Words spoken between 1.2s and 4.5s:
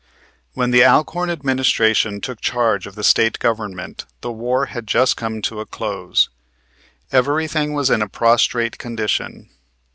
administration took charge of the State Government the